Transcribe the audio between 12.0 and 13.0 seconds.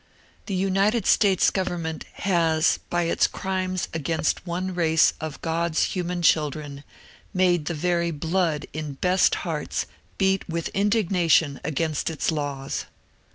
its laws.